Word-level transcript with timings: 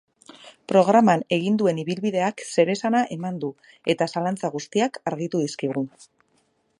Programan 0.71 1.23
egin 1.37 1.59
duen 1.61 1.81
ibilbideak 1.83 2.41
zeresana 2.55 3.03
eman 3.17 3.37
du 3.45 3.53
eta 3.95 4.11
zalantza 4.15 4.53
guztiak 4.57 4.99
argitu 5.13 5.43
dizkigu. 5.47 5.89